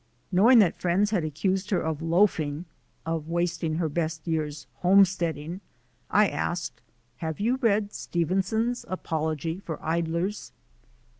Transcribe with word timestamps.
Knowing 0.31 0.57
that 0.57 0.81
friends 0.81 1.11
had 1.11 1.23
accused 1.23 1.69
her 1.69 1.79
of 1.79 2.01
loaf 2.01 2.39
ing— 2.39 2.65
"of 3.05 3.27
wasting 3.29 3.75
her 3.75 3.87
best 3.87 4.25
years 4.27 4.65
homesteading," 4.77 5.61
I 6.09 6.27
asked: 6.27 6.81
"Have 7.17 7.39
you 7.39 7.57
read 7.57 7.93
Stevenson's' 7.93 8.83
Apology 8.99 9.59
for 9.59 9.77
Idlers?'" 9.79 10.53